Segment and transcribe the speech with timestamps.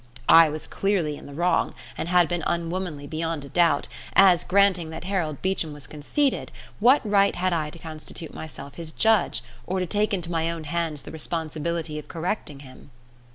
[0.29, 4.89] I was clearly in the wrong, and had been unwomanly beyond a doubt, as, granting
[4.89, 9.79] that Harold Beecham was conceited, what right had I to constitute myself his judge or
[9.79, 12.89] to take into my own hands the responsibility of correcting him?